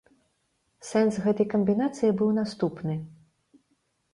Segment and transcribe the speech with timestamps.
[0.91, 2.95] Сэнс гэтай камбінацыі быў наступны.